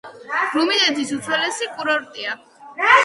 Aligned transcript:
რუმინეთის 0.53 1.13
უძველესი 1.17 1.67
კურორტია. 1.75 2.37